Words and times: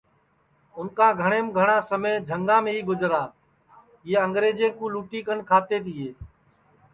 اُن 0.75 0.87
کا 0.97 1.07
گھٹؔیم 1.21 1.47
گھٹؔا 1.57 1.77
سمے 1.89 2.13
جھنگام 2.27 2.65
ہی 2.71 2.75
گُجرا 2.87 3.23
یہ 4.07 4.17
انگرجے 4.25 4.67
کُو 4.77 4.85
لُٹی 4.93 5.19
کن 5.25 5.39
کھاتے 5.49 5.77
تیے 5.85 6.09